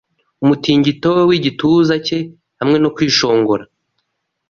Umutingito 0.43 1.07
we 1.17 1.23
wigituza 1.29 1.95
cye 2.05 2.19
hamwe 2.59 2.77
no 2.83 2.89
kwishongora 2.95 3.63